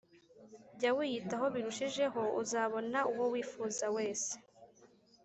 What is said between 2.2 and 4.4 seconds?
uzabona uwo wifuza wese